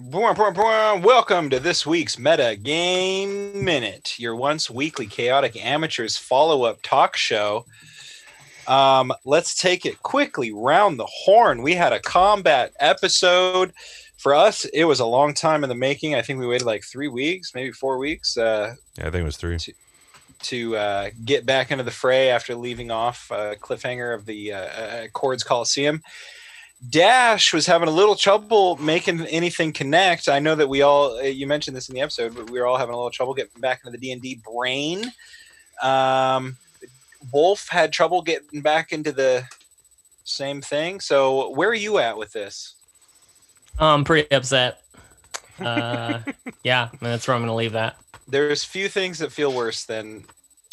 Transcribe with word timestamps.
Boom, 0.00 0.34
boom, 0.34 0.54
boom. 0.54 1.02
Welcome 1.02 1.50
to 1.50 1.58
this 1.58 1.84
week's 1.84 2.18
Meta 2.18 2.56
Game 2.62 3.64
Minute, 3.64 4.18
your 4.18 4.36
once 4.36 4.70
weekly 4.70 5.06
chaotic 5.06 5.56
amateurs 5.62 6.16
follow 6.16 6.62
up 6.62 6.80
talk 6.82 7.16
show. 7.16 7.66
Um, 8.66 9.12
let's 9.24 9.54
take 9.60 9.84
it 9.84 10.00
quickly 10.02 10.52
round 10.52 10.98
the 10.98 11.06
horn. 11.06 11.62
We 11.62 11.74
had 11.74 11.92
a 11.92 12.00
combat 12.00 12.72
episode. 12.80 13.72
For 14.16 14.34
us, 14.34 14.64
it 14.66 14.84
was 14.84 15.00
a 15.00 15.06
long 15.06 15.34
time 15.34 15.62
in 15.64 15.68
the 15.68 15.74
making. 15.74 16.14
I 16.14 16.22
think 16.22 16.38
we 16.38 16.46
waited 16.46 16.66
like 16.66 16.84
three 16.84 17.08
weeks, 17.08 17.54
maybe 17.54 17.72
four 17.72 17.98
weeks, 17.98 18.36
uh, 18.36 18.74
Yeah, 18.98 19.08
I 19.08 19.10
think 19.10 19.22
it 19.22 19.24
was 19.24 19.36
three. 19.36 19.58
to 20.42 20.76
uh, 20.76 21.10
get 21.24 21.44
back 21.44 21.70
into 21.72 21.84
the 21.84 21.90
fray 21.90 22.30
after 22.30 22.54
leaving 22.54 22.90
off 22.90 23.30
uh, 23.32 23.54
cliffhanger 23.56 24.14
of 24.14 24.26
the 24.26 24.52
uh, 24.52 24.58
uh, 24.58 25.06
Kord's 25.12 25.42
Coliseum. 25.44 26.02
Dash 26.90 27.52
was 27.52 27.66
having 27.66 27.88
a 27.88 27.92
little 27.92 28.14
trouble 28.14 28.76
making 28.76 29.26
anything 29.26 29.72
connect. 29.72 30.28
I 30.28 30.38
know 30.38 30.54
that 30.54 30.68
we 30.68 30.82
all 30.82 31.16
uh, 31.18 31.22
you 31.22 31.46
mentioned 31.46 31.76
this 31.76 31.88
in 31.88 31.94
the 31.94 32.00
episode, 32.00 32.34
but 32.34 32.50
we 32.50 32.60
were 32.60 32.66
all 32.66 32.76
having 32.76 32.94
a 32.94 32.96
little 32.96 33.10
trouble 33.10 33.34
getting 33.34 33.60
back 33.60 33.80
into 33.84 33.90
the 33.90 33.98
D 33.98 34.12
and 34.12 34.22
D 34.22 34.40
brain. 34.44 35.12
Um, 35.82 36.56
Wolf 37.32 37.68
had 37.68 37.92
trouble 37.92 38.22
getting 38.22 38.60
back 38.60 38.92
into 38.92 39.12
the 39.12 39.44
same 40.24 40.60
thing. 40.60 41.00
So 41.00 41.50
where 41.50 41.68
are 41.68 41.74
you 41.74 41.98
at 41.98 42.16
with 42.16 42.32
this? 42.32 42.74
I'm 43.78 44.04
pretty 44.04 44.30
upset. 44.30 44.82
Uh, 45.58 46.20
yeah, 46.64 46.88
and 46.90 47.00
that's 47.00 47.26
where 47.26 47.34
I'm 47.34 47.40
going 47.40 47.48
to 47.48 47.54
leave 47.54 47.72
that. 47.72 47.96
There's 48.28 48.64
few 48.64 48.88
things 48.88 49.18
that 49.18 49.32
feel 49.32 49.52
worse 49.52 49.84
than 49.84 50.24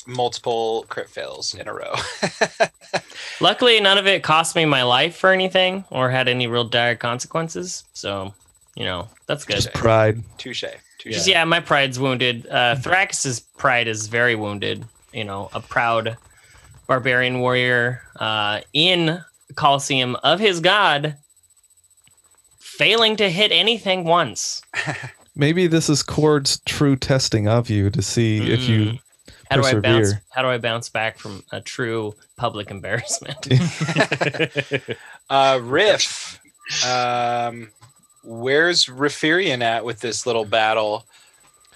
multiple 0.05 0.85
crit 0.89 1.09
fails 1.09 1.53
in 1.53 1.67
a 1.67 1.73
row. 1.73 1.93
Luckily, 3.41 3.79
none 3.79 3.97
of 3.97 4.07
it 4.07 4.23
cost 4.23 4.55
me 4.55 4.65
my 4.65 4.83
life 4.83 5.23
or 5.23 5.31
anything, 5.31 5.85
or 5.89 6.09
had 6.09 6.27
any 6.27 6.47
real 6.47 6.63
dire 6.63 6.95
consequences. 6.95 7.83
So, 7.93 8.33
you 8.75 8.85
know, 8.85 9.09
that's 9.27 9.45
good. 9.45 9.55
Just 9.55 9.73
pride. 9.73 10.21
Touche. 10.37 10.63
Touche. 10.99 11.13
Just, 11.13 11.27
yeah, 11.27 11.43
my 11.43 11.59
pride's 11.59 11.99
wounded. 11.99 12.47
Uh, 12.47 12.75
Thrax's 12.75 13.39
pride 13.39 13.87
is 13.87 14.07
very 14.07 14.35
wounded. 14.35 14.85
You 15.13 15.23
know, 15.23 15.49
a 15.53 15.59
proud 15.59 16.17
barbarian 16.87 17.39
warrior 17.39 18.01
uh, 18.17 18.61
in 18.73 19.23
Coliseum 19.55 20.15
of 20.23 20.39
his 20.39 20.59
god, 20.59 21.15
failing 22.59 23.15
to 23.15 23.29
hit 23.29 23.51
anything 23.51 24.03
once. 24.03 24.61
Maybe 25.35 25.67
this 25.67 25.89
is 25.89 26.01
Kord's 26.01 26.59
true 26.65 26.95
testing 26.95 27.47
of 27.47 27.69
you 27.69 27.89
to 27.89 28.01
see 28.01 28.51
if 28.51 28.69
you 28.69 28.99
How 29.49 29.57
do 29.57 29.63
I 29.63 29.75
bounce? 29.79 30.13
How 30.31 30.41
do 30.41 30.47
I 30.47 30.57
bounce 30.57 30.89
back 30.89 31.17
from 31.17 31.43
a 31.51 31.61
true 31.61 32.15
public 32.37 32.71
embarrassment? 32.71 33.47
Uh, 35.27 35.59
Riff, 35.63 36.39
um, 36.87 37.69
where's 38.23 38.85
Rifferian 38.85 39.61
at 39.63 39.83
with 39.83 39.99
this 39.99 40.27
little 40.27 40.45
battle? 40.45 41.03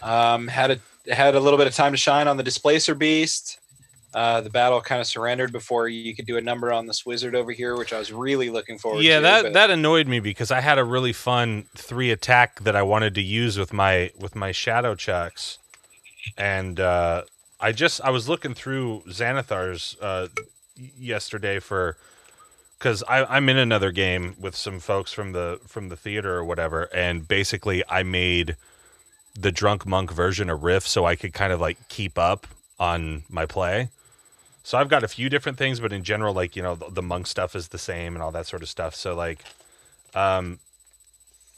Um, 0.03 0.47
had 0.47 0.71
a 1.07 1.13
had 1.15 1.33
a 1.33 1.39
little 1.39 1.57
bit 1.57 1.65
of 1.65 1.73
time 1.73 1.91
to 1.91 1.97
shine 1.97 2.27
on 2.27 2.37
the 2.37 2.43
Displacer 2.43 2.93
Beast. 2.93 3.57
Uh, 4.13 4.41
the 4.41 4.49
battle 4.51 4.79
kind 4.81 5.01
of 5.01 5.07
surrendered 5.07 5.51
before 5.51 5.87
you 5.87 6.15
could 6.15 6.25
do 6.27 6.37
a 6.37 6.41
number 6.41 6.71
on 6.71 6.85
this 6.85 7.05
wizard 7.07 7.33
over 7.35 7.51
here, 7.51 7.75
which 7.75 7.91
I 7.93 7.97
was 7.99 8.11
really 8.11 8.49
looking 8.51 8.77
forward 8.77 9.01
Yeah, 9.03 9.17
to. 9.17 9.21
that 9.23 9.43
but- 9.43 9.53
that 9.53 9.69
annoyed 9.71 10.07
me 10.07 10.19
because 10.19 10.51
I 10.51 10.61
had 10.61 10.77
a 10.77 10.83
really 10.83 11.13
fun 11.13 11.65
three 11.75 12.11
attack 12.11 12.59
that 12.61 12.75
I 12.75 12.83
wanted 12.83 13.15
to 13.15 13.21
use 13.21 13.57
with 13.57 13.73
my 13.73 14.11
with 14.19 14.35
my 14.35 14.51
shadow 14.51 14.93
chucks, 14.93 15.57
and 16.37 16.79
uh, 16.79 17.23
I 17.59 17.71
just 17.71 18.01
I 18.01 18.09
was 18.09 18.29
looking 18.29 18.53
through 18.53 19.03
Xanathar's 19.07 19.97
uh, 20.01 20.27
yesterday 20.97 21.59
for 21.59 21.97
because 22.77 23.03
I'm 23.09 23.49
in 23.49 23.57
another 23.57 23.91
game 23.91 24.35
with 24.39 24.55
some 24.55 24.79
folks 24.79 25.11
from 25.11 25.33
the 25.33 25.59
from 25.67 25.89
the 25.89 25.97
theater 25.97 26.35
or 26.35 26.45
whatever, 26.45 26.83
and 26.93 27.27
basically 27.27 27.83
I 27.89 28.03
made 28.03 28.55
the 29.37 29.51
drunk 29.51 29.85
monk 29.85 30.11
version 30.11 30.49
of 30.49 30.63
Riff 30.63 30.87
so 30.87 31.05
I 31.05 31.15
could 31.15 31.33
kind 31.33 31.51
of 31.51 31.59
like 31.59 31.89
keep 31.89 32.17
up 32.17 32.47
on 32.79 33.23
my 33.29 33.45
play. 33.45 33.89
So 34.63 34.77
I've 34.77 34.89
got 34.89 35.03
a 35.03 35.07
few 35.07 35.29
different 35.29 35.57
things, 35.57 35.79
but 35.79 35.91
in 35.91 36.03
general, 36.03 36.33
like 36.33 36.55
you 36.55 36.63
know, 36.63 36.75
the, 36.75 36.89
the 36.89 37.01
monk 37.01 37.27
stuff 37.27 37.55
is 37.55 37.69
the 37.69 37.77
same 37.77 38.15
and 38.15 38.23
all 38.23 38.31
that 38.31 38.47
sort 38.47 38.61
of 38.61 38.69
stuff. 38.69 38.95
So 38.95 39.15
like, 39.15 39.43
um, 40.15 40.59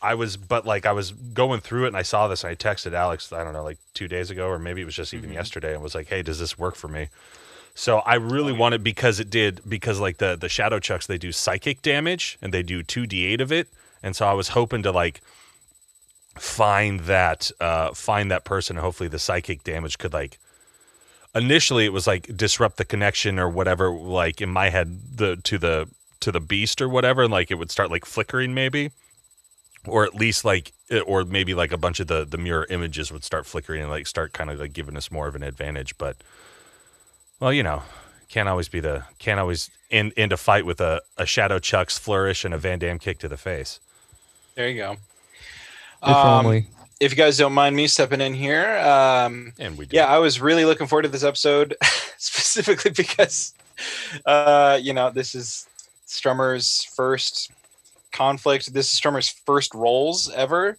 I 0.01 0.15
was, 0.15 0.35
but 0.37 0.65
like 0.65 0.85
I 0.85 0.93
was 0.93 1.11
going 1.11 1.59
through 1.61 1.85
it 1.85 1.89
and 1.89 1.97
I 1.97 2.01
saw 2.01 2.27
this 2.27 2.43
and 2.43 2.51
I 2.51 2.55
texted 2.55 2.93
Alex. 2.93 3.31
I 3.31 3.43
don't 3.43 3.53
know, 3.53 3.63
like 3.63 3.77
two 3.93 4.07
days 4.07 4.31
ago, 4.31 4.47
or 4.47 4.57
maybe 4.57 4.81
it 4.81 4.85
was 4.85 4.95
just 4.95 5.13
even 5.13 5.31
yesterday, 5.31 5.73
and 5.73 5.83
was 5.83 5.93
like, 5.95 6.07
"Hey, 6.07 6.23
does 6.23 6.39
this 6.39 6.57
work 6.57 6.75
for 6.75 6.87
me?" 6.87 7.09
So 7.75 7.99
I 7.99 8.15
really 8.15 8.51
wanted 8.51 8.83
because 8.83 9.19
it 9.19 9.29
did 9.29 9.61
because 9.67 9.99
like 9.99 10.17
the 10.17 10.35
the 10.35 10.49
shadow 10.49 10.79
chucks 10.79 11.07
they 11.07 11.17
do 11.17 11.31
psychic 11.31 11.81
damage 11.81 12.37
and 12.41 12.53
they 12.53 12.63
do 12.63 12.83
two 12.83 13.05
d 13.05 13.25
eight 13.25 13.41
of 13.41 13.51
it, 13.51 13.67
and 14.01 14.15
so 14.15 14.25
I 14.25 14.33
was 14.33 14.49
hoping 14.49 14.83
to 14.83 14.91
like 14.91 15.21
find 16.37 17.01
that 17.01 17.51
uh 17.59 17.93
find 17.93 18.31
that 18.31 18.45
person 18.45 18.77
and 18.77 18.83
hopefully 18.83 19.09
the 19.09 19.19
psychic 19.19 19.63
damage 19.65 19.97
could 19.97 20.13
like 20.13 20.39
initially 21.35 21.85
it 21.85 21.91
was 21.91 22.07
like 22.07 22.35
disrupt 22.37 22.77
the 22.77 22.85
connection 22.85 23.37
or 23.37 23.49
whatever 23.49 23.91
like 23.91 24.39
in 24.41 24.49
my 24.49 24.69
head 24.69 24.97
the 25.17 25.35
to 25.37 25.57
the 25.57 25.89
to 26.21 26.31
the 26.31 26.39
beast 26.39 26.81
or 26.81 26.87
whatever 26.87 27.23
and 27.23 27.31
like 27.33 27.51
it 27.51 27.55
would 27.55 27.69
start 27.69 27.91
like 27.91 28.05
flickering 28.05 28.53
maybe 28.53 28.91
or 29.87 30.03
at 30.03 30.15
least 30.15 30.45
like 30.45 30.71
or 31.05 31.23
maybe 31.23 31.53
like 31.53 31.71
a 31.71 31.77
bunch 31.77 31.99
of 31.99 32.07
the 32.07 32.25
the 32.25 32.37
mirror 32.37 32.67
images 32.69 33.11
would 33.11 33.23
start 33.23 33.45
flickering 33.45 33.81
and 33.81 33.89
like 33.89 34.07
start 34.07 34.33
kind 34.33 34.49
of 34.49 34.59
like 34.59 34.73
giving 34.73 34.97
us 34.97 35.09
more 35.09 35.27
of 35.27 35.35
an 35.35 35.43
advantage 35.43 35.97
but 35.97 36.17
well 37.39 37.51
you 37.51 37.63
know 37.63 37.81
can't 38.31 38.47
always 38.47 38.69
be 38.69 38.79
the 38.79 39.03
can't 39.19 39.39
always 39.39 39.69
end 39.91 40.13
end 40.15 40.31
a 40.31 40.37
fight 40.37 40.65
with 40.65 40.79
a, 40.79 41.01
a 41.17 41.25
shadow 41.25 41.59
chucks 41.59 41.97
flourish 41.99 42.45
and 42.45 42.53
a 42.53 42.57
Van 42.57 42.79
Damme 42.79 42.97
kick 42.97 43.19
to 43.19 43.27
the 43.27 43.37
face. 43.37 43.79
There 44.55 44.69
you 44.69 44.77
go. 44.77 44.91
If 46.03 46.15
Um, 46.15 46.65
if 46.99 47.11
you 47.11 47.17
guys 47.17 47.37
don't 47.37 47.53
mind 47.53 47.75
me 47.75 47.87
stepping 47.87 48.21
in 48.21 48.33
here, 48.33 48.77
um, 48.77 49.53
and 49.59 49.77
we 49.77 49.85
do. 49.85 49.97
yeah, 49.97 50.05
I 50.05 50.17
was 50.19 50.39
really 50.39 50.65
looking 50.65 50.87
forward 50.87 51.03
to 51.03 51.09
this 51.09 51.23
episode, 51.23 51.75
specifically 52.17 52.91
because, 52.91 53.53
uh, 54.25 54.79
you 54.81 54.93
know, 54.93 55.09
this 55.09 55.35
is 55.35 55.67
Strummer's 56.07 56.83
first 56.83 57.51
conflict. 58.11 58.73
This 58.73 58.91
is 58.93 58.99
Strummer's 58.99 59.29
first 59.29 59.73
roles 59.73 60.29
ever. 60.31 60.77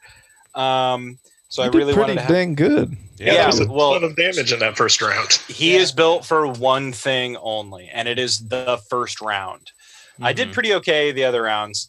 Um, 0.54 1.18
so 1.48 1.62
You 1.62 1.68
I 1.68 1.70
did 1.70 1.78
really 1.78 1.92
pretty 1.94 2.00
wanted 2.10 2.14
to. 2.14 2.20
Have, 2.22 2.30
dang 2.30 2.54
good. 2.54 2.96
Yeah, 3.18 3.32
Yeah, 3.34 3.46
was 3.46 3.60
a 3.60 3.66
well- 3.66 3.92
ton 3.92 4.04
of 4.04 4.16
damage 4.16 4.52
in 4.52 4.58
that 4.60 4.76
first 4.76 5.00
round. 5.02 5.32
he 5.48 5.76
is 5.76 5.92
built 5.92 6.24
for 6.24 6.46
one 6.46 6.92
thing 6.92 7.36
only, 7.38 7.88
and 7.92 8.08
it 8.08 8.18
is 8.18 8.38
the 8.48 8.80
first 8.88 9.20
round. 9.20 9.70
I 10.20 10.32
did 10.32 10.48
Mhm. 10.50 10.52
pretty 10.52 10.74
okay 10.74 11.10
the 11.12 11.24
other 11.24 11.42
rounds. 11.42 11.88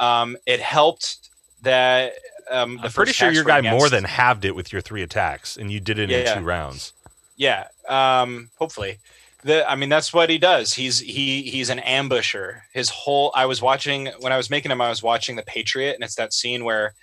Um, 0.00 0.36
it 0.46 0.60
helped 0.60 1.16
that 1.62 2.14
um, 2.50 2.76
the 2.78 2.84
I'm 2.84 2.92
pretty 2.92 3.12
sure 3.12 3.30
your 3.30 3.44
were 3.44 3.48
guy 3.48 3.60
more 3.60 3.88
than 3.88 4.02
halved 4.04 4.44
it 4.44 4.54
with 4.56 4.72
your 4.72 4.80
three 4.82 5.02
attacks 5.02 5.56
and 5.56 5.70
you 5.70 5.78
did 5.78 5.98
it 6.00 6.10
Yeah. 6.10 6.32
in 6.32 6.38
two 6.38 6.44
rounds 6.44 6.92
Yeah. 7.36 7.68
Um, 7.88 8.50
hopefully. 8.58 8.98
The 9.42 9.68
I 9.70 9.74
mean 9.74 9.88
that's 9.88 10.12
what 10.12 10.28
he 10.28 10.38
does. 10.38 10.74
He's 10.74 10.98
he 10.98 11.42
he's 11.42 11.70
an 11.70 11.78
ambusher. 11.78 12.60
His 12.72 12.90
whole 12.90 13.32
I 13.34 13.46
was 13.46 13.62
watching 13.62 14.08
when 14.20 14.32
I 14.32 14.36
was 14.36 14.50
making 14.50 14.70
him, 14.70 14.80
I 14.80 14.88
was 14.88 15.02
watching 15.02 15.36
The 15.36 15.42
Patriot, 15.42 15.94
and 15.94 16.04
it's 16.04 16.16
that 16.16 16.32
scene 16.32 16.64
where 16.64 16.94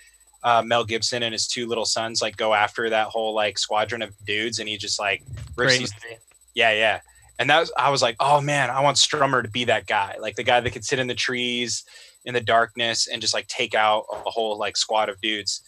uh, 0.44 0.62
Mel 0.64 0.84
Gibson 0.84 1.22
and 1.22 1.32
his 1.32 1.46
two 1.46 1.66
little 1.66 1.84
sons 1.84 2.22
like 2.22 2.36
go 2.36 2.54
after 2.54 2.88
that 2.90 3.08
whole 3.08 3.34
like 3.34 3.58
squadron 3.58 4.02
of 4.02 4.14
dudes 4.24 4.60
and 4.60 4.68
he 4.68 4.76
just 4.76 4.98
like 5.00 5.22
rips 5.56 5.72
Great 5.72 5.78
these 5.80 5.92
movie. 6.04 6.20
yeah, 6.54 6.72
yeah. 6.72 7.00
And 7.40 7.50
that 7.50 7.60
was, 7.60 7.72
I 7.76 7.90
was 7.90 8.02
like, 8.02 8.16
oh 8.20 8.40
man, 8.40 8.70
I 8.70 8.80
want 8.80 8.96
Strummer 8.96 9.42
to 9.42 9.48
be 9.48 9.64
that 9.64 9.86
guy, 9.86 10.16
like 10.20 10.36
the 10.36 10.42
guy 10.42 10.60
that 10.60 10.70
could 10.70 10.84
sit 10.84 10.98
in 10.98 11.06
the 11.06 11.14
trees 11.14 11.84
in 12.24 12.34
the 12.34 12.40
darkness 12.40 13.08
and 13.08 13.20
just 13.20 13.34
like 13.34 13.46
take 13.46 13.74
out 13.74 14.04
a 14.10 14.30
whole 14.30 14.58
like 14.58 14.76
squad 14.76 15.08
of 15.08 15.20
dudes. 15.20 15.62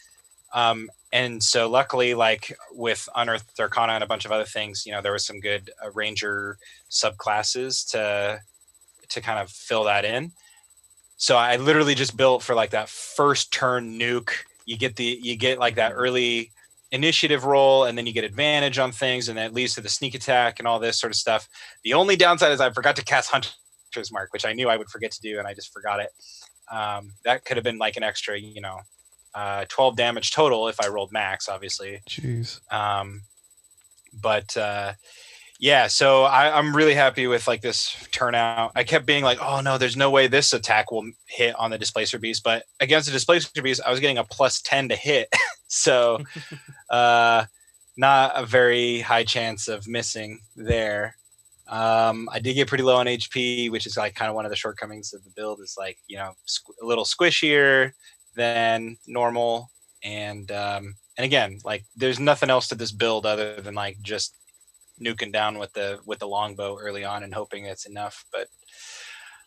Um, 0.53 0.89
and 1.13 1.43
so 1.43 1.69
luckily, 1.69 2.15
like 2.15 2.57
with 2.73 3.09
Unearthed 3.17 3.59
Arcana 3.59 3.95
and 3.95 4.05
a 4.05 4.07
bunch 4.07 4.25
of 4.25 4.33
other 4.33 4.45
things, 4.45 4.85
you 4.87 4.93
know, 4.93 5.03
there 5.03 5.13
was 5.13 5.27
some 5.27 5.41
good 5.41 5.71
uh, 5.85 5.91
Ranger 5.91 6.57
subclasses 6.91 7.89
to 7.91 8.41
to 9.09 9.21
kind 9.21 9.41
of 9.41 9.51
fill 9.51 9.85
that 9.85 10.05
in. 10.05 10.31
So 11.17 11.37
I 11.37 11.57
literally 11.57 11.95
just 11.95 12.17
built 12.17 12.43
for 12.43 12.55
like 12.55 12.71
that 12.71 12.89
first 12.89 13.53
turn 13.53 13.99
nuke. 13.99 14.31
You 14.67 14.79
get 14.79 14.97
the 14.97 15.19
you 15.21 15.37
get 15.37 15.59
like 15.59 15.75
that 15.75 15.93
early 15.93 16.53
initiative 16.93 17.45
roll 17.45 17.85
and 17.85 17.97
then 17.99 18.07
you 18.07 18.13
get 18.13 18.25
advantage 18.25 18.79
on 18.79 18.93
things 18.93 19.29
and 19.29 19.39
that 19.39 19.53
leads 19.53 19.75
to 19.75 19.81
the 19.81 19.89
sneak 19.89 20.15
attack 20.15 20.59
and 20.59 20.67
all 20.67 20.79
this 20.79 20.99
sort 20.99 21.13
of 21.13 21.17
stuff. 21.17 21.49
The 21.85 21.95
only 21.95 22.17
downside 22.17 22.53
is 22.53 22.61
I 22.61 22.71
forgot 22.71 22.97
to 22.97 23.05
cast 23.05 23.31
Hunter's 23.31 24.13
Mark, 24.13 24.33
which 24.33 24.45
I 24.45 24.53
knew 24.53 24.69
I 24.69 24.77
would 24.77 24.89
forget 24.89 25.11
to 25.13 25.21
do 25.21 25.39
and 25.39 25.47
I 25.47 25.55
just 25.55 25.73
forgot 25.73 26.01
it. 26.01 26.11
Um, 26.71 27.13
that 27.25 27.45
could 27.45 27.57
have 27.57 27.65
been 27.65 27.79
like 27.79 27.97
an 27.97 28.03
extra, 28.03 28.39
you 28.39 28.61
know, 28.61 28.81
uh, 29.35 29.65
12 29.69 29.97
damage 29.97 30.33
total 30.33 30.69
if 30.69 30.81
I 30.81 30.89
rolled 30.89 31.13
max, 31.13 31.49
obviously. 31.49 32.01
Jeez. 32.09 32.61
Um, 32.73 33.23
but 34.13 34.57
uh, 34.57 34.95
yeah, 35.61 35.87
so 35.89 36.25
I, 36.25 36.57
I'm 36.57 36.75
really 36.75 36.95
happy 36.95 37.27
with 37.27 37.47
like 37.47 37.61
this 37.61 37.95
turnout. 38.11 38.73
I 38.75 38.83
kept 38.83 39.07
being 39.07 39.23
like, 39.23 39.39
oh 39.43 39.61
no, 39.61 39.79
there's 39.79 39.97
no 39.97 40.11
way 40.11 40.27
this 40.27 40.53
attack 40.53 40.91
will 40.91 41.11
hit 41.27 41.55
on 41.57 41.71
the 41.71 41.79
displacer 41.79 42.19
beast. 42.19 42.43
But 42.43 42.65
against 42.81 43.07
the 43.07 43.13
displacer 43.13 43.51
beast, 43.63 43.81
I 43.85 43.91
was 43.91 44.01
getting 44.01 44.19
a 44.19 44.25
plus 44.25 44.63
10 44.63 44.89
to 44.89 44.97
hit. 44.97 45.29
so 45.69 46.19
uh, 46.91 47.45
not 47.97 48.33
a 48.35 48.47
very 48.47 49.01
high 49.01 49.25
chance 49.25 49.69
of 49.69 49.87
missing 49.87 50.41
there. 50.57 51.15
Um, 51.69 52.29
I 52.33 52.41
did 52.41 52.55
get 52.55 52.67
pretty 52.67 52.83
low 52.83 52.97
on 52.97 53.07
HP, 53.07 53.71
which 53.71 53.87
is 53.87 53.97
like 53.97 54.15
kind 54.15 54.29
of 54.29 54.35
one 54.35 54.45
of 54.45 54.51
the 54.51 54.57
shortcomings 54.57 55.13
of 55.13 55.23
the 55.23 55.31
build. 55.37 55.61
Is 55.61 55.77
like 55.79 55.99
you 56.09 56.17
know 56.17 56.33
squ- 56.49 56.83
a 56.83 56.87
little 56.87 57.05
squishier 57.05 57.93
than 58.35 58.97
normal 59.07 59.71
and 60.03 60.51
um, 60.53 60.95
and 61.17 61.25
again, 61.25 61.59
like 61.65 61.85
there's 61.97 62.19
nothing 62.19 62.49
else 62.51 62.69
to 62.69 62.75
this 62.75 62.93
build 62.93 63.27
other 63.27 63.61
than 63.61 63.75
like 63.75 64.01
just 64.03 64.35
nuking 65.01 65.33
down 65.33 65.59
with 65.59 65.73
the 65.75 65.99
with 66.07 66.19
the 66.19 66.29
longbow 66.29 66.79
early 66.79 67.05
on 67.05 67.23
and 67.23 67.35
hoping 67.35 67.65
it's 67.67 67.87
enough. 67.87 68.25
But 68.33 68.49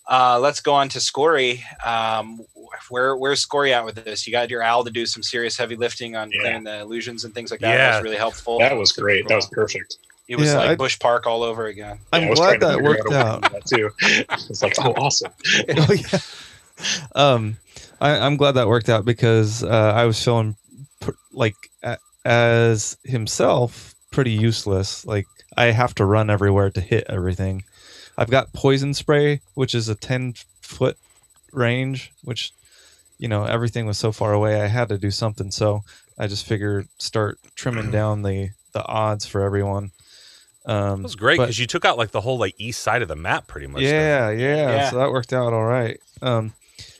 uh, 0.07 0.37
let's 0.39 0.59
go 0.59 0.73
on 0.73 0.89
to 0.89 0.99
Scory. 0.99 1.63
Um, 1.85 2.41
where 2.89 3.15
where's 3.15 3.39
Scory 3.41 3.73
at 3.73 3.85
with 3.85 3.95
this? 3.95 4.27
You 4.27 4.31
got 4.33 4.49
your 4.49 4.61
owl 4.61 4.83
to 4.83 4.91
do 4.91 5.05
some 5.05 5.23
serious 5.23 5.57
heavy 5.57 5.75
lifting 5.75 6.15
on 6.15 6.29
Yeah. 6.31 6.41
clearing 6.41 6.63
the 6.65 6.81
illusions 6.81 7.23
and 7.23 7.33
things 7.33 7.51
like 7.51 7.61
that. 7.61 7.71
That 7.71 7.77
Yeah. 7.77 7.95
was 7.95 8.03
really 8.03 8.17
helpful. 8.17 8.59
That 8.59 8.75
was 8.77 8.91
great. 8.91 9.27
That 9.27 9.35
was 9.35 9.47
perfect. 9.47 9.97
It 10.27 10.35
was 10.37 10.49
Yeah, 10.51 10.57
like 10.57 10.69
I- 10.71 10.75
Bush 10.75 10.99
Park 10.99 11.25
all 11.25 11.41
over 11.43 11.65
again. 11.67 11.97
Yeah, 12.13 12.19
I'm 12.19 12.31
I 12.31 12.33
glad 12.35 12.59
that 12.59 12.81
worked 12.81 13.01
a 13.07 13.09
way 13.09 13.15
to 13.17 13.25
out. 13.25 13.41
That 13.51 13.65
too. 13.65 13.89
It's 14.49 14.61
like, 14.61 14.75
oh, 14.79 14.93
awesome. 14.97 15.31
oh 15.77 15.93
yeah. 15.93 16.19
Um, 17.15 17.57
I, 18.03 18.19
I'm 18.25 18.35
glad 18.37 18.51
that 18.53 18.67
worked 18.67 18.89
out 18.89 19.05
because 19.05 19.63
uh, 19.63 19.93
I 19.95 20.03
was 20.05 20.21
feeling 20.23 20.55
pr- 20.99 21.11
like 21.31 21.55
a, 21.81 21.97
as 22.25 22.97
himself 23.03 23.95
pretty 24.11 24.31
useless. 24.31 25.05
Like 25.05 25.25
I 25.57 25.65
have 25.65 25.95
to 25.95 26.05
run 26.05 26.29
everywhere 26.29 26.69
to 26.71 26.81
hit 26.81 27.05
everything. 27.07 27.63
I've 28.17 28.29
got 28.29 28.51
poison 28.53 28.93
spray, 28.93 29.39
which 29.55 29.73
is 29.73 29.89
a 29.89 29.95
ten 29.95 30.33
foot 30.61 30.97
range, 31.53 32.11
which 32.23 32.51
you 33.17 33.27
know 33.27 33.45
everything 33.45 33.85
was 33.85 33.97
so 33.97 34.11
far 34.11 34.33
away. 34.33 34.61
I 34.61 34.67
had 34.67 34.89
to 34.89 34.97
do 34.97 35.09
something, 35.09 35.49
so 35.49 35.83
I 36.19 36.27
just 36.27 36.45
figured 36.45 36.87
start 36.99 37.39
trimming 37.55 37.89
down 37.99 38.21
the 38.21 38.49
the 38.73 38.85
odds 38.85 39.25
for 39.25 39.41
everyone. 39.41 39.91
Um, 40.65 40.97
That 40.97 41.03
was 41.03 41.15
great 41.15 41.39
because 41.39 41.59
you 41.59 41.67
took 41.67 41.85
out 41.85 41.97
like 41.97 42.11
the 42.11 42.21
whole 42.21 42.37
like 42.37 42.55
east 42.57 42.81
side 42.83 43.01
of 43.01 43.07
the 43.07 43.15
map 43.15 43.47
pretty 43.47 43.67
much. 43.67 43.81
yeah, 43.83 44.29
yeah, 44.29 44.55
Yeah. 44.75 44.89
So 44.89 44.97
that 44.97 45.11
worked 45.11 45.33
out 45.33 45.53
all 45.53 45.65
right. 45.65 45.99
Um, 46.21 46.53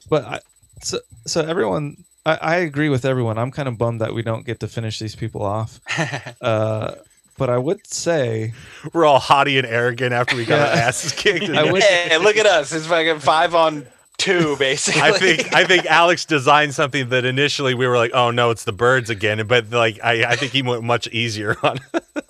but 0.09 0.25
I, 0.25 0.39
so 0.83 0.99
so 1.25 1.41
everyone, 1.41 2.03
I, 2.25 2.35
I 2.41 2.55
agree 2.57 2.89
with 2.89 3.05
everyone. 3.05 3.37
I'm 3.37 3.51
kind 3.51 3.67
of 3.67 3.77
bummed 3.77 4.01
that 4.01 4.13
we 4.13 4.21
don't 4.21 4.45
get 4.45 4.59
to 4.61 4.67
finish 4.67 4.99
these 4.99 5.15
people 5.15 5.43
off. 5.43 5.79
Uh, 6.41 6.95
but 7.37 7.49
I 7.49 7.57
would 7.57 7.87
say, 7.87 8.53
We're 8.91 9.05
all 9.05 9.19
haughty 9.19 9.57
and 9.57 9.65
arrogant 9.65 10.13
after 10.13 10.35
we 10.35 10.45
got 10.45 10.59
our 10.59 10.75
asses 10.75 11.13
kicked. 11.13 11.49
I 11.49 11.71
wish- 11.71 11.83
hey, 11.83 12.17
look 12.17 12.37
at 12.37 12.45
us! 12.45 12.71
It's 12.71 12.85
fucking 12.85 13.19
five 13.19 13.55
on 13.55 13.87
two, 14.17 14.55
basically. 14.59 15.01
I 15.01 15.11
think 15.13 15.53
I 15.53 15.65
think 15.65 15.85
Alex 15.85 16.25
designed 16.25 16.73
something 16.73 17.09
that 17.09 17.25
initially 17.25 17.73
we 17.73 17.87
were 17.87 17.97
like, 17.97 18.11
oh 18.13 18.31
no, 18.31 18.51
it's 18.51 18.63
the 18.65 18.71
birds 18.73 19.09
again. 19.09 19.45
But 19.47 19.69
like 19.71 19.99
I, 20.03 20.23
I 20.25 20.35
think 20.35 20.51
he 20.51 20.61
went 20.61 20.83
much 20.83 21.07
easier 21.07 21.55
on 21.63 21.79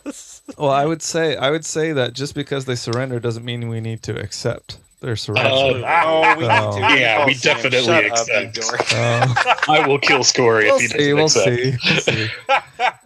us. 0.05 0.41
well, 0.57 0.71
I 0.71 0.85
would 0.85 1.01
say, 1.01 1.35
I 1.35 1.49
would 1.49 1.65
say 1.65 1.91
that 1.93 2.13
just 2.13 2.33
because 2.35 2.65
they 2.65 2.75
surrender 2.75 3.19
doesn't 3.19 3.43
mean 3.43 3.67
we 3.67 3.81
need 3.81 4.03
to 4.03 4.17
accept 4.19 4.77
their 5.03 5.15
surrender. 5.15 5.85
Uh, 5.85 6.03
Oh, 6.05 6.35
we 6.37 6.45
Oh. 6.45 6.71
need 6.79 6.95
to. 6.95 6.99
Yeah, 6.99 7.25
we 7.25 7.33
Oh, 7.33 7.35
Sam, 7.35 7.55
definitely 7.55 7.85
shut 7.85 8.05
accept. 8.05 8.57
Up. 8.57 8.63
Uh, 8.93 9.33
I 9.69 9.87
will 9.87 9.99
kill 9.99 10.23
Scory 10.23 10.65
we'll 10.65 10.77
if 10.79 10.91
he 10.91 10.97
doesn't 11.13 11.15
We'll 11.15 11.25
accept. 11.25 11.45
see. 11.45 11.77
We'll 11.85 12.01
see. 12.01 12.29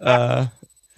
Uh, 0.00 0.46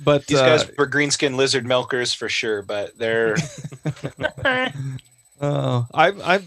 but 0.02 0.26
These 0.26 0.38
uh, 0.38 0.46
guys 0.46 0.70
were 0.78 0.88
greenskin 0.88 1.36
lizard 1.36 1.66
milkers 1.66 2.12
for 2.14 2.28
sure, 2.28 2.62
but 2.62 2.96
they're 2.98 3.36
Oh, 5.40 5.86
I 5.94 6.08
I 6.08 6.40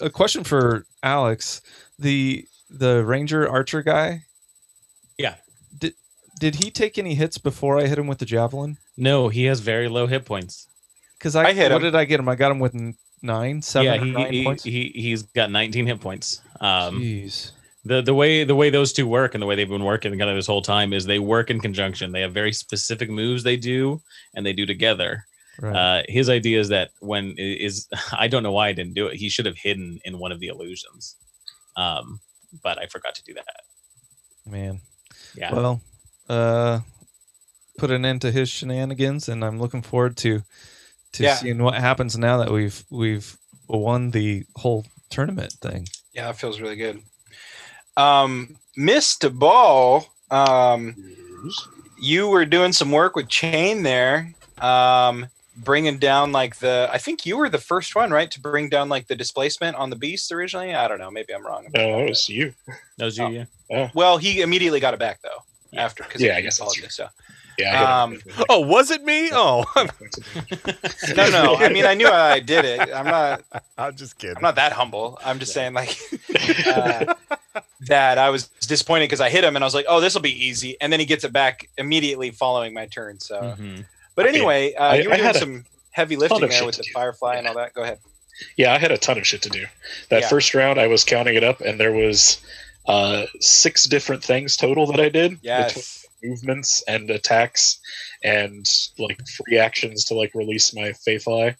a 0.00 0.10
question 0.10 0.44
for 0.44 0.84
Alex. 1.02 1.60
The 1.98 2.44
the 2.70 3.04
ranger 3.04 3.48
archer 3.48 3.82
guy. 3.82 4.22
Yeah. 5.18 5.34
Did 5.78 5.94
did 6.40 6.54
he 6.56 6.70
take 6.70 6.98
any 6.98 7.14
hits 7.14 7.38
before 7.38 7.78
I 7.78 7.86
hit 7.86 7.98
him 7.98 8.06
with 8.06 8.18
the 8.18 8.26
javelin? 8.26 8.78
No, 8.96 9.28
he 9.28 9.44
has 9.44 9.60
very 9.60 9.88
low 9.88 10.06
hit 10.06 10.24
points. 10.24 10.66
Because 11.18 11.36
I, 11.36 11.46
I 11.48 11.52
hit 11.54 11.72
what 11.72 11.82
him. 11.82 11.92
did 11.92 11.94
I 11.94 12.04
get 12.04 12.20
him? 12.20 12.28
I 12.28 12.34
got 12.36 12.50
him 12.50 12.58
with 12.58 12.74
n- 12.74 12.94
nine, 13.22 13.62
seven, 13.62 13.86
yeah, 13.86 14.04
he, 14.04 14.10
nine 14.10 14.32
he, 14.32 14.44
points. 14.44 14.64
he 14.64 14.92
he's 14.94 15.22
got 15.22 15.50
19 15.50 15.86
hit 15.86 16.00
points. 16.00 16.40
Um, 16.60 17.00
Jeez. 17.00 17.52
the 17.84 18.02
the 18.02 18.14
way 18.14 18.44
the 18.44 18.54
way 18.54 18.70
those 18.70 18.92
two 18.92 19.06
work 19.06 19.34
and 19.34 19.42
the 19.42 19.46
way 19.46 19.54
they've 19.54 19.68
been 19.68 19.84
working 19.84 20.16
kind 20.18 20.30
of 20.30 20.36
this 20.36 20.46
whole 20.46 20.62
time 20.62 20.92
is 20.92 21.04
they 21.06 21.18
work 21.18 21.50
in 21.50 21.60
conjunction. 21.60 22.12
They 22.12 22.20
have 22.22 22.32
very 22.34 22.52
specific 22.52 23.08
moves 23.10 23.42
they 23.42 23.56
do 23.56 24.00
and 24.34 24.44
they 24.44 24.52
do 24.52 24.66
together. 24.66 25.24
Right. 25.60 25.74
Uh, 25.74 26.02
his 26.08 26.28
idea 26.28 26.60
is 26.60 26.68
that 26.68 26.90
when 27.00 27.34
is 27.38 27.88
i- 27.92 27.98
I 28.24 28.28
don't 28.28 28.42
know 28.42 28.52
why 28.52 28.68
I 28.68 28.72
didn't 28.72 28.94
do 28.94 29.06
it. 29.06 29.16
He 29.16 29.28
should 29.28 29.46
have 29.46 29.56
hidden 29.56 29.98
in 30.04 30.18
one 30.18 30.30
of 30.32 30.38
the 30.40 30.48
illusions, 30.48 31.16
um, 31.76 32.20
but 32.62 32.78
I 32.78 32.86
forgot 32.86 33.14
to 33.14 33.22
do 33.24 33.34
that. 33.34 33.46
Man. 34.44 34.80
Yeah, 35.34 35.52
Well, 35.54 35.80
uh, 36.28 36.80
put 37.78 37.90
an 37.90 38.04
end 38.04 38.20
to 38.22 38.30
his 38.30 38.48
shenanigans, 38.48 39.28
and 39.28 39.44
I'm 39.44 39.58
looking 39.58 39.82
forward 39.82 40.16
to 40.18 40.42
to 41.16 41.24
Yeah. 41.24 41.34
seeing 41.36 41.62
what 41.62 41.74
happens 41.74 42.16
now 42.16 42.38
that 42.38 42.50
we've 42.50 42.82
we've 42.90 43.36
won 43.68 44.10
the 44.12 44.44
whole 44.56 44.86
tournament 45.10 45.52
thing. 45.60 45.88
yeah, 46.14 46.30
it 46.30 46.36
feels 46.36 46.60
really 46.60 46.76
good. 46.76 47.02
Um, 47.96 48.56
Mr. 48.78 49.32
Ball, 49.36 50.06
um, 50.30 50.94
you 52.00 52.28
were 52.28 52.44
doing 52.44 52.72
some 52.72 52.90
work 52.90 53.16
with 53.16 53.28
Chain 53.28 53.82
there, 53.82 54.32
um, 54.58 55.26
bringing 55.56 55.98
down 55.98 56.32
like 56.32 56.56
the. 56.56 56.88
I 56.92 56.98
think 56.98 57.24
you 57.24 57.36
were 57.38 57.48
the 57.48 57.58
first 57.58 57.94
one, 57.96 58.10
right, 58.10 58.30
to 58.30 58.40
bring 58.40 58.68
down 58.68 58.88
like 58.88 59.06
the 59.06 59.16
displacement 59.16 59.76
on 59.76 59.88
the 59.90 59.96
beast 59.96 60.30
originally. 60.32 60.74
I 60.74 60.86
don't 60.88 60.98
know, 60.98 61.10
maybe 61.10 61.34
I'm 61.34 61.44
wrong. 61.46 61.66
No, 61.74 62.00
it 62.00 62.08
was 62.10 62.28
you. 62.28 62.52
that 62.98 63.04
was 63.06 63.16
you. 63.18 63.24
oh. 63.24 63.46
Yeah, 63.70 63.90
Well, 63.94 64.18
he 64.18 64.42
immediately 64.42 64.78
got 64.80 64.92
it 64.94 65.00
back 65.00 65.20
though 65.22 65.42
Yeah. 65.72 65.84
after 65.84 66.04
because 66.04 66.20
Yeah, 66.20 66.36
I 66.36 66.40
guess 66.42 66.58
that's 66.58 66.74
true. 66.74 66.88
So. 66.90 67.08
Yeah. 67.58 68.02
Um, 68.02 68.20
Oh, 68.48 68.60
was 68.60 68.90
it 68.90 69.02
me? 69.04 69.30
Oh, 69.32 69.64
No, 71.16 71.30
no. 71.30 71.56
I 71.56 71.68
mean, 71.70 71.86
I 71.86 71.94
knew 71.94 72.08
I 72.08 72.40
did 72.40 72.64
it. 72.64 72.80
I'm 72.94 73.06
not. 73.06 73.42
I'm 73.78 73.96
just 73.96 74.18
kidding. 74.18 74.36
I'm 74.36 74.42
not 74.42 74.56
that 74.56 74.72
humble. 74.72 75.18
I'm 75.24 75.38
just 75.38 75.52
saying 75.52 75.72
like 75.74 75.96
uh, 76.66 77.14
that 77.88 78.18
I 78.18 78.30
was 78.30 78.48
disappointed 78.66 79.04
because 79.04 79.20
I 79.20 79.28
hit 79.30 79.44
him 79.44 79.56
and 79.56 79.64
I 79.64 79.66
was 79.66 79.74
like, 79.74 79.86
oh, 79.88 80.00
this 80.00 80.14
will 80.14 80.22
be 80.22 80.44
easy, 80.46 80.76
and 80.80 80.92
then 80.92 81.00
he 81.00 81.06
gets 81.06 81.24
it 81.24 81.32
back 81.32 81.68
immediately 81.78 82.30
following 82.30 82.74
my 82.74 82.86
turn. 82.86 83.18
So, 83.20 83.40
Mhm. 83.40 83.84
but 84.14 84.26
anyway, 84.26 84.74
uh, 84.74 84.82
I- 84.84 84.94
you 84.96 85.08
were 85.08 85.14
I 85.14 85.18
doing 85.18 85.34
some 85.34 85.64
heavy 85.92 86.16
lifting 86.16 86.48
there 86.48 86.64
with 86.66 86.76
the 86.76 86.82
do. 86.82 86.90
firefly 86.92 87.36
and 87.36 87.46
all 87.48 87.54
that. 87.54 87.72
Go 87.74 87.82
ahead. 87.82 87.98
Yeah, 88.56 88.74
I 88.74 88.78
had 88.78 88.92
a 88.92 88.98
ton 88.98 89.16
of 89.16 89.26
shit 89.26 89.40
to 89.42 89.48
do. 89.48 89.64
That 90.10 90.22
Yeah. 90.22 90.28
first 90.28 90.54
round, 90.54 90.78
I 90.78 90.88
was 90.88 91.04
counting 91.04 91.36
it 91.36 91.44
up, 91.44 91.60
and 91.62 91.80
there 91.80 91.92
was 91.92 92.38
uh, 92.86 93.26
six 93.40 93.84
different 93.86 94.22
things 94.22 94.56
total 94.56 94.86
that 94.86 95.00
I 95.00 95.08
did. 95.08 95.38
Yes. 95.42 96.05
Movements 96.26 96.82
and 96.88 97.10
attacks, 97.10 97.78
and 98.24 98.66
like 98.98 99.20
free 99.28 99.58
actions 99.58 100.04
to 100.06 100.14
like 100.14 100.34
release 100.34 100.74
my 100.74 100.92
faith 100.92 101.28
eye. 101.28 101.56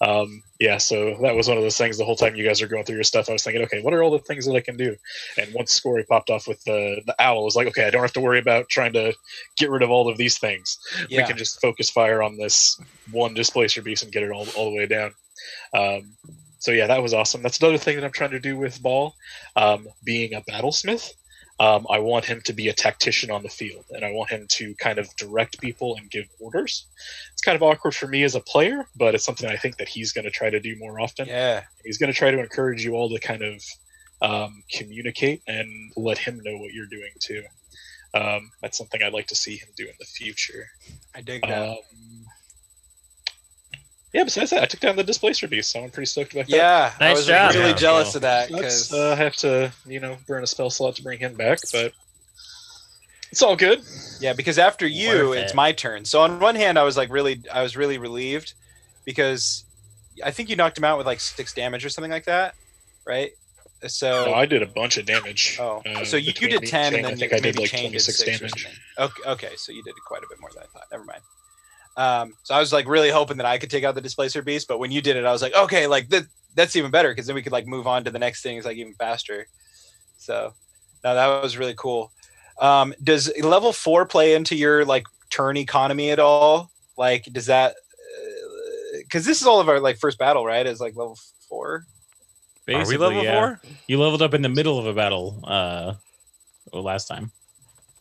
Um, 0.00 0.42
yeah, 0.60 0.78
so 0.78 1.16
that 1.22 1.34
was 1.34 1.48
one 1.48 1.56
of 1.56 1.62
those 1.62 1.76
things. 1.76 1.96
The 1.96 2.04
whole 2.04 2.16
time 2.16 2.34
you 2.34 2.44
guys 2.44 2.60
are 2.60 2.66
going 2.66 2.84
through 2.84 2.96
your 2.96 3.04
stuff, 3.04 3.28
I 3.28 3.32
was 3.32 3.42
thinking, 3.42 3.62
okay, 3.62 3.82
what 3.82 3.94
are 3.94 4.02
all 4.02 4.10
the 4.10 4.18
things 4.18 4.44
that 4.46 4.54
I 4.54 4.60
can 4.60 4.76
do? 4.76 4.96
And 5.38 5.52
once 5.54 5.72
Scory 5.72 6.04
popped 6.04 6.30
off 6.30 6.46
with 6.46 6.62
the 6.64 7.00
the 7.06 7.14
owl, 7.18 7.40
I 7.40 7.44
was 7.44 7.56
like, 7.56 7.68
okay, 7.68 7.86
I 7.86 7.90
don't 7.90 8.02
have 8.02 8.12
to 8.14 8.20
worry 8.20 8.38
about 8.38 8.68
trying 8.68 8.92
to 8.94 9.14
get 9.56 9.70
rid 9.70 9.82
of 9.82 9.90
all 9.90 10.08
of 10.08 10.18
these 10.18 10.38
things. 10.38 10.78
we 11.22 11.28
can 11.28 11.36
just 11.36 11.60
focus 11.60 11.90
fire 11.90 12.22
on 12.22 12.36
this 12.36 12.80
one 13.10 13.34
displacer 13.34 13.82
beast 13.82 14.02
and 14.02 14.12
get 14.12 14.22
it 14.22 14.30
all, 14.30 14.46
all 14.56 14.70
the 14.70 14.76
way 14.76 14.86
down. 14.86 15.12
Um, 15.72 16.14
so 16.58 16.70
yeah, 16.72 16.86
that 16.86 17.02
was 17.02 17.12
awesome. 17.12 17.42
That's 17.42 17.60
another 17.60 17.76
thing 17.76 17.96
that 17.96 18.04
I'm 18.04 18.12
trying 18.12 18.30
to 18.30 18.40
do 18.40 18.56
with 18.56 18.82
Ball, 18.82 19.14
um, 19.54 19.86
being 20.02 20.34
a 20.34 20.40
battlesmith. 20.40 21.12
Um, 21.60 21.86
I 21.88 22.00
want 22.00 22.24
him 22.24 22.40
to 22.46 22.52
be 22.52 22.68
a 22.68 22.72
tactician 22.72 23.30
on 23.30 23.44
the 23.44 23.48
field, 23.48 23.84
and 23.90 24.04
I 24.04 24.10
want 24.10 24.30
him 24.30 24.46
to 24.50 24.74
kind 24.74 24.98
of 24.98 25.14
direct 25.16 25.60
people 25.60 25.96
and 25.96 26.10
give 26.10 26.26
orders. 26.40 26.86
It's 27.32 27.42
kind 27.42 27.54
of 27.54 27.62
awkward 27.62 27.94
for 27.94 28.08
me 28.08 28.24
as 28.24 28.34
a 28.34 28.40
player, 28.40 28.88
but 28.96 29.14
it's 29.14 29.24
something 29.24 29.48
I 29.48 29.56
think 29.56 29.76
that 29.76 29.88
he's 29.88 30.12
going 30.12 30.24
to 30.24 30.32
try 30.32 30.50
to 30.50 30.58
do 30.58 30.76
more 30.78 31.00
often. 31.00 31.28
Yeah. 31.28 31.62
He's 31.84 31.98
going 31.98 32.12
to 32.12 32.18
try 32.18 32.32
to 32.32 32.40
encourage 32.40 32.84
you 32.84 32.94
all 32.94 33.08
to 33.08 33.20
kind 33.20 33.42
of 33.42 33.62
um, 34.20 34.64
communicate 34.72 35.42
and 35.46 35.92
let 35.96 36.18
him 36.18 36.40
know 36.42 36.56
what 36.58 36.72
you're 36.72 36.86
doing 36.86 37.12
too. 37.20 37.44
Um, 38.14 38.50
that's 38.62 38.78
something 38.78 39.02
I'd 39.02 39.12
like 39.12 39.26
to 39.28 39.36
see 39.36 39.56
him 39.56 39.68
do 39.76 39.84
in 39.84 39.94
the 39.98 40.06
future. 40.06 40.68
I 41.14 41.20
dig 41.20 41.42
that. 41.42 41.78
Yeah, 44.14 44.22
besides 44.24 44.50
that, 44.50 44.62
I 44.62 44.66
took 44.66 44.78
down 44.80 44.94
the 44.94 45.02
displacer 45.02 45.48
beast, 45.48 45.72
so 45.72 45.82
I'm 45.82 45.90
pretty 45.90 46.06
stoked 46.06 46.32
about 46.34 46.46
that. 46.46 46.56
yeah. 46.56 46.92
nice 47.00 47.10
I 47.10 47.12
was 47.14 47.26
job. 47.26 47.54
really 47.54 47.70
Yeah. 47.70 47.74
jealous 47.74 48.14
of 48.14 48.22
that 48.22 48.48
That's, 48.48 48.88
because 48.88 48.92
uh, 48.92 49.10
I 49.12 49.16
have 49.16 49.34
to, 49.38 49.72
you 49.86 49.98
know, 49.98 50.16
burn 50.28 50.44
a 50.44 50.46
spell 50.46 50.70
slot 50.70 50.94
to 50.96 51.02
bring 51.02 51.18
him 51.18 51.34
back, 51.34 51.58
but 51.72 51.92
it's 53.32 53.42
all 53.42 53.56
good. 53.56 53.82
Yeah, 54.20 54.32
because 54.32 54.56
after 54.58 54.86
you, 54.86 55.30
Worth 55.30 55.38
it's 55.38 55.52
it. 55.52 55.56
my 55.56 55.72
turn. 55.72 56.04
So 56.04 56.20
on 56.20 56.38
one 56.38 56.54
hand, 56.54 56.78
I 56.78 56.84
was 56.84 56.96
like 56.96 57.10
really, 57.10 57.42
I 57.52 57.62
was 57.62 57.76
really 57.76 57.98
relieved 57.98 58.54
because 59.04 59.64
I 60.24 60.30
think 60.30 60.48
you 60.48 60.54
knocked 60.54 60.78
him 60.78 60.84
out 60.84 60.96
with 60.96 61.06
like 61.08 61.18
six 61.18 61.52
damage 61.52 61.84
or 61.84 61.88
something 61.88 62.12
like 62.12 62.26
that, 62.26 62.54
right? 63.04 63.32
So 63.88 64.26
No, 64.26 64.34
I 64.34 64.46
did 64.46 64.62
a 64.62 64.66
bunch 64.66 64.96
of 64.96 65.06
damage. 65.06 65.58
Oh, 65.60 65.82
uh, 65.84 66.04
so 66.04 66.16
you, 66.16 66.32
you 66.40 66.48
did 66.48 66.62
ten, 66.66 66.92
Shane, 66.92 67.04
and 67.04 67.04
then 67.04 67.12
I 67.14 67.16
think 67.16 67.32
you, 67.32 67.36
I 67.36 67.40
did 67.40 67.42
maybe 67.56 67.58
like 67.62 67.70
Chain 67.70 67.90
did 67.90 68.04
26 68.04 68.16
six 68.18 68.38
damage. 68.38 68.80
Okay, 68.96 69.22
okay, 69.30 69.50
so 69.56 69.72
you 69.72 69.82
did 69.82 69.94
quite 70.06 70.22
a 70.22 70.26
bit 70.30 70.40
more 70.40 70.50
than 70.54 70.62
I 70.62 70.66
thought. 70.66 70.84
Never 70.92 71.04
mind. 71.04 71.20
Um, 71.96 72.34
so 72.42 72.54
I 72.54 72.60
was 72.60 72.72
like 72.72 72.88
really 72.88 73.10
hoping 73.10 73.36
that 73.36 73.46
I 73.46 73.58
could 73.58 73.70
take 73.70 73.84
out 73.84 73.94
the 73.94 74.00
displacer 74.00 74.42
beast, 74.42 74.66
but 74.68 74.78
when 74.78 74.90
you 74.90 75.00
did 75.00 75.16
it, 75.16 75.24
I 75.24 75.32
was 75.32 75.42
like, 75.42 75.54
okay, 75.54 75.86
like 75.86 76.08
that, 76.08 76.24
that's 76.54 76.76
even 76.76 76.90
better 76.90 77.10
because 77.10 77.26
then 77.26 77.36
we 77.36 77.42
could 77.42 77.52
like 77.52 77.66
move 77.66 77.86
on 77.86 78.04
to 78.04 78.10
the 78.10 78.18
next 78.18 78.42
thing. 78.42 78.56
It's 78.56 78.66
like 78.66 78.76
even 78.76 78.94
faster. 78.94 79.46
So, 80.18 80.54
no, 81.04 81.14
that 81.14 81.42
was 81.42 81.56
really 81.56 81.74
cool. 81.76 82.10
Um, 82.60 82.94
does 83.02 83.32
level 83.42 83.72
four 83.72 84.06
play 84.06 84.34
into 84.34 84.56
your 84.56 84.84
like 84.84 85.06
turn 85.30 85.56
economy 85.56 86.10
at 86.10 86.18
all? 86.18 86.70
Like, 86.96 87.24
does 87.24 87.46
that? 87.46 87.74
Because 88.98 89.24
this 89.24 89.40
is 89.40 89.46
all 89.46 89.60
of 89.60 89.68
our 89.68 89.80
like 89.80 89.98
first 89.98 90.18
battle, 90.18 90.44
right? 90.44 90.66
Is 90.66 90.80
like 90.80 90.96
level 90.96 91.18
four. 91.48 91.74
Are 91.74 92.72
we 92.72 92.74
Basically, 92.74 92.96
level 92.96 93.22
yeah. 93.22 93.40
four? 93.40 93.60
You 93.86 94.00
leveled 94.00 94.22
up 94.22 94.34
in 94.34 94.42
the 94.42 94.48
middle 94.48 94.78
of 94.78 94.86
a 94.86 94.94
battle 94.94 95.40
uh, 95.44 95.94
last 96.72 97.06
time. 97.06 97.30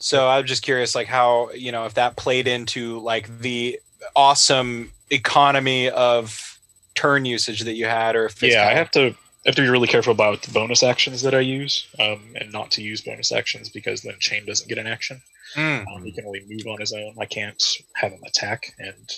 So 0.03 0.27
I'm 0.27 0.45
just 0.45 0.63
curious, 0.63 0.95
like 0.95 1.07
how 1.07 1.49
you 1.51 1.71
know 1.71 1.85
if 1.85 1.93
that 1.93 2.17
played 2.17 2.45
into 2.45 2.99
like 2.99 3.39
the 3.39 3.79
awesome 4.17 4.91
economy 5.09 5.89
of 5.89 6.59
turn 6.93 7.23
usage 7.23 7.61
that 7.61 7.75
you 7.75 7.85
had, 7.85 8.17
or 8.17 8.25
if 8.25 8.43
it's 8.43 8.53
yeah, 8.53 8.67
I 8.67 8.73
have 8.73 8.91
to 8.91 9.11
I 9.11 9.45
have 9.45 9.55
to 9.55 9.61
be 9.61 9.69
really 9.69 9.87
careful 9.87 10.11
about 10.11 10.41
the 10.41 10.51
bonus 10.51 10.83
actions 10.83 11.21
that 11.21 11.33
I 11.33 11.39
use, 11.39 11.87
um, 11.99 12.19
and 12.35 12.51
not 12.51 12.69
to 12.71 12.83
use 12.83 12.99
bonus 12.99 13.31
actions 13.31 13.69
because 13.69 14.01
then 14.01 14.15
Chain 14.19 14.45
doesn't 14.45 14.67
get 14.67 14.77
an 14.77 14.87
action. 14.87 15.21
Mm, 15.55 15.85
Um, 15.87 16.03
he 16.03 16.11
can 16.11 16.25
only 16.25 16.43
move 16.49 16.67
on 16.67 16.81
his 16.81 16.91
own. 16.91 17.15
I 17.17 17.25
can't 17.25 17.63
have 17.95 18.11
him 18.11 18.23
attack, 18.25 18.73
and 18.79 19.09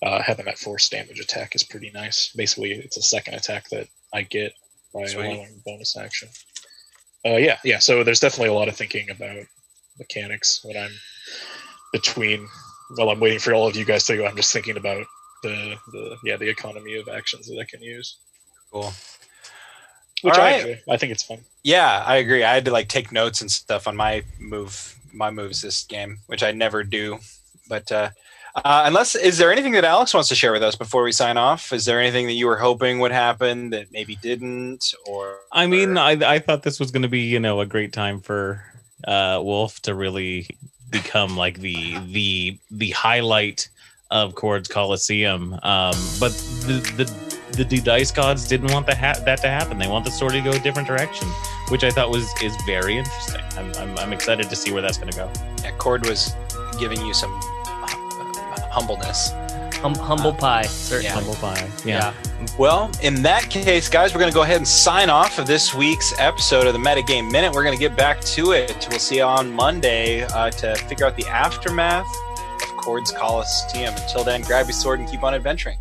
uh, 0.00 0.22
having 0.22 0.44
that 0.44 0.58
force 0.58 0.88
damage 0.88 1.18
attack 1.18 1.56
is 1.56 1.64
pretty 1.64 1.90
nice. 1.92 2.28
Basically, 2.36 2.70
it's 2.70 2.96
a 2.96 3.02
second 3.02 3.34
attack 3.34 3.68
that 3.70 3.88
I 4.14 4.22
get 4.22 4.52
by 4.94 5.06
Sweet. 5.06 5.24
allowing 5.26 5.60
bonus 5.66 5.96
action. 5.96 6.28
Uh, 7.26 7.36
yeah, 7.36 7.58
yeah. 7.64 7.80
So 7.80 8.04
there's 8.04 8.20
definitely 8.20 8.50
a 8.50 8.54
lot 8.54 8.68
of 8.68 8.76
thinking 8.76 9.10
about 9.10 9.44
mechanics 10.00 10.60
when 10.64 10.76
I'm 10.76 10.90
between. 11.92 12.48
While 12.96 13.10
I'm 13.10 13.20
waiting 13.20 13.38
for 13.38 13.54
all 13.54 13.68
of 13.68 13.76
you 13.76 13.84
guys 13.84 14.04
to 14.06 14.16
go, 14.16 14.26
I'm 14.26 14.34
just 14.34 14.52
thinking 14.52 14.76
about 14.76 15.06
the 15.44 15.76
the 15.92 16.16
yeah 16.24 16.36
the 16.36 16.48
economy 16.48 16.96
of 16.96 17.08
actions 17.08 17.46
that 17.46 17.56
I 17.60 17.64
can 17.64 17.80
use, 17.80 18.16
cool. 18.72 18.92
which 20.22 20.34
All 20.34 20.40
I 20.40 20.44
right. 20.50 20.60
enjoy. 20.66 20.80
I 20.92 20.96
think 20.96 21.12
it's 21.12 21.22
fun. 21.22 21.38
Yeah, 21.62 22.02
I 22.04 22.16
agree. 22.16 22.42
I 22.42 22.52
had 22.52 22.64
to 22.64 22.72
like 22.72 22.88
take 22.88 23.12
notes 23.12 23.40
and 23.40 23.50
stuff 23.50 23.86
on 23.86 23.94
my 23.94 24.24
move, 24.40 24.96
my 25.12 25.30
moves 25.30 25.62
this 25.62 25.84
game, 25.84 26.18
which 26.26 26.42
I 26.42 26.50
never 26.50 26.82
do. 26.82 27.18
But 27.68 27.92
uh, 27.92 28.10
uh, 28.56 28.82
unless, 28.86 29.14
is 29.14 29.38
there 29.38 29.52
anything 29.52 29.72
that 29.72 29.84
Alex 29.84 30.12
wants 30.12 30.28
to 30.30 30.34
share 30.34 30.50
with 30.50 30.62
us 30.64 30.74
before 30.74 31.04
we 31.04 31.12
sign 31.12 31.36
off? 31.36 31.72
Is 31.72 31.84
there 31.84 32.00
anything 32.00 32.26
that 32.26 32.32
you 32.32 32.46
were 32.48 32.58
hoping 32.58 32.98
would 32.98 33.12
happen 33.12 33.70
that 33.70 33.92
maybe 33.92 34.16
didn't? 34.16 34.92
Or 35.06 35.38
I 35.52 35.68
mean, 35.68 35.96
or- 35.96 36.00
I 36.00 36.12
I 36.34 36.38
thought 36.40 36.64
this 36.64 36.80
was 36.80 36.90
going 36.90 37.02
to 37.02 37.08
be 37.08 37.20
you 37.20 37.38
know 37.38 37.60
a 37.60 37.66
great 37.66 37.92
time 37.92 38.20
for 38.20 38.64
uh, 39.06 39.40
Wolf 39.42 39.80
to 39.82 39.94
really 39.94 40.46
become 40.90 41.36
like 41.36 41.60
the 41.60 41.98
the 42.12 42.58
the 42.70 42.90
highlight 42.90 43.68
of 44.10 44.34
Kord's 44.34 44.68
Coliseum. 44.68 45.54
Um, 45.62 45.94
but 46.18 46.32
the 46.66 46.82
the 46.96 47.64
the 47.64 47.80
dice 47.80 48.10
gods 48.10 48.48
didn't 48.48 48.72
want 48.72 48.86
the 48.86 48.94
ha- 48.94 49.20
that 49.24 49.40
to 49.42 49.48
happen. 49.48 49.78
They 49.78 49.88
want 49.88 50.04
the 50.04 50.10
story 50.10 50.32
to 50.32 50.40
go 50.40 50.50
a 50.50 50.58
different 50.58 50.88
direction, 50.88 51.28
which 51.68 51.84
I 51.84 51.90
thought 51.90 52.10
was 52.10 52.32
is 52.42 52.56
very 52.66 52.96
interesting. 52.96 53.42
I'm 53.56 53.72
I'm, 53.76 53.98
I'm 53.98 54.12
excited 54.12 54.48
to 54.48 54.56
see 54.56 54.72
where 54.72 54.82
that's 54.82 54.98
going 54.98 55.10
to 55.10 55.16
go. 55.16 55.30
yeah, 55.62 55.76
Kord 55.76 56.08
was 56.08 56.34
giving 56.78 57.04
you 57.04 57.14
some 57.14 57.32
uh, 57.66 57.86
humbleness. 58.70 59.32
Hum- 59.80 59.94
humble 59.94 60.32
pie, 60.32 60.62
certainly. 60.62 61.04
yeah. 61.06 61.14
Humble 61.14 61.34
pie. 61.36 61.68
Yeah. 61.84 62.12
Well, 62.58 62.90
in 63.02 63.22
that 63.22 63.48
case, 63.50 63.88
guys, 63.88 64.14
we're 64.14 64.20
going 64.20 64.30
to 64.32 64.34
go 64.34 64.42
ahead 64.42 64.56
and 64.58 64.68
sign 64.68 65.08
off 65.10 65.38
of 65.38 65.46
this 65.46 65.74
week's 65.74 66.18
episode 66.18 66.66
of 66.66 66.72
the 66.72 66.78
Metagame 66.78 67.30
Minute. 67.30 67.52
We're 67.52 67.64
going 67.64 67.76
to 67.76 67.80
get 67.80 67.96
back 67.96 68.20
to 68.22 68.52
it. 68.52 68.86
We'll 68.90 68.98
see 68.98 69.16
you 69.16 69.22
on 69.24 69.50
Monday 69.52 70.22
uh, 70.24 70.50
to 70.50 70.74
figure 70.86 71.06
out 71.06 71.16
the 71.16 71.26
aftermath 71.26 72.06
of 72.62 72.76
Kord's 72.76 73.12
Coliseum. 73.12 73.94
Until 73.94 74.24
then, 74.24 74.42
grab 74.42 74.66
your 74.66 74.72
sword 74.72 75.00
and 75.00 75.08
keep 75.08 75.22
on 75.22 75.34
adventuring. 75.34 75.78